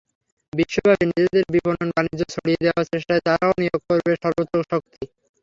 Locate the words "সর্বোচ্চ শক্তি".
4.23-5.01